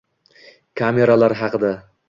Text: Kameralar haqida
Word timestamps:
Kameralar 0.81 1.37
haqida 1.45 1.75